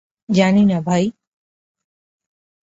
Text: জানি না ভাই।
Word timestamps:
জানি 0.29 0.63
না 0.65 0.77
ভাই। 0.81 1.03